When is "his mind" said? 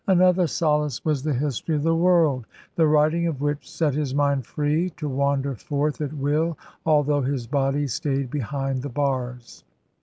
3.93-4.47